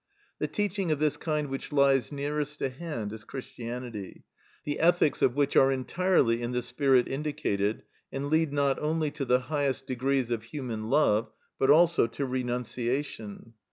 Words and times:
The 0.39 0.47
teaching 0.47 0.89
of 0.91 0.97
this 0.97 1.15
kind 1.15 1.47
which 1.47 1.71
lies 1.71 2.11
nearest 2.11 2.57
to 2.57 2.69
hand 2.71 3.13
is 3.13 3.23
Christianity, 3.23 4.23
the 4.63 4.79
ethics 4.79 5.21
of 5.21 5.35
which 5.35 5.55
are 5.55 5.71
entirely 5.71 6.41
in 6.41 6.53
the 6.53 6.63
spirit 6.63 7.07
indicated, 7.07 7.83
and 8.11 8.27
lead 8.31 8.51
not 8.51 8.79
only 8.79 9.11
to 9.11 9.25
the 9.25 9.41
highest 9.41 9.85
degrees 9.85 10.31
of 10.31 10.41
human 10.45 10.89
love, 10.89 11.29
but 11.59 11.69
also 11.69 12.07
to 12.07 12.25
renunciation. 12.25 13.53